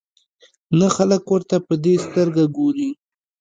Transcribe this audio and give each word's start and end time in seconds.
نه 0.79 0.87
خلک 0.95 1.23
ورته 1.33 1.55
په 1.67 1.73
دې 1.83 1.93
سترګه 2.05 2.43
ګوري. 2.57 2.89